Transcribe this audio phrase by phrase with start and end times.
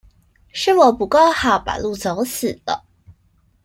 [0.51, 2.83] 是我不夠好，把路走死了